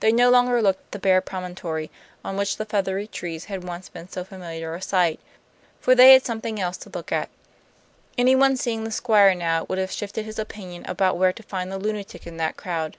[0.00, 1.90] They no longer looked at the bare promontory
[2.22, 5.18] on which the feathery trees had once been so familiar a sight;
[5.80, 7.30] for they had something else to look at.
[8.18, 11.78] Anyone seeing the Squire now would have shifted his opinion about where to find the
[11.78, 12.98] lunatic in that crowd.